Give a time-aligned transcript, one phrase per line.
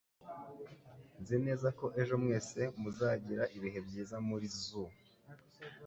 [1.21, 4.93] Nzi neza ko ejo mwese muzagira ibihe byiza muri zoo.